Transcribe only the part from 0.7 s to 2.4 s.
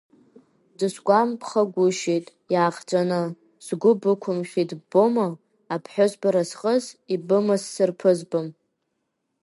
Дысгәамԥхагәышьеит,